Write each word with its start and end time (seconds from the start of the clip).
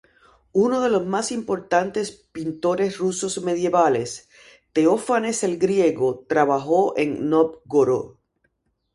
Uno 0.53 0.81
de 0.81 0.89
los 0.89 1.05
más 1.05 1.31
importantes 1.31 2.09
pintores 2.31 2.97
rusos 2.97 3.39
medievales, 3.43 4.29
Teófanes 4.73 5.43
el 5.43 5.59
griego, 5.59 6.25
trabajó 6.27 6.97
en 6.97 7.29
Novgorod. 7.29 8.15